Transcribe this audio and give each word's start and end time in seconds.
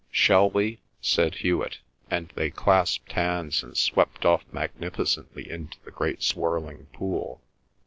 "Shall 0.09 0.49
we?" 0.49 0.79
said 0.99 1.35
Hewet, 1.35 1.77
and 2.09 2.29
they 2.33 2.49
clasped 2.49 3.11
hands 3.11 3.61
and 3.61 3.77
swept 3.77 4.25
off 4.25 4.43
magnificently 4.51 5.47
into 5.47 5.77
the 5.85 5.91
great 5.91 6.23
swirling 6.23 6.87
pool. 6.87 7.39